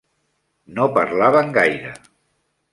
[0.79, 1.95] No parlaven gaire.